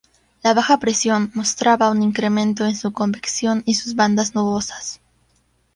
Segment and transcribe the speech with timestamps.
[0.41, 4.99] La baja presión, mostraba un incremento en su convección y sus bandas nubosas.